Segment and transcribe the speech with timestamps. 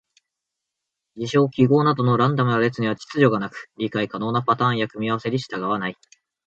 [1.15, 5.95] 事象・記号などのランダムな列には秩序がなく、理解可能なパターンや組み合わせに従わない。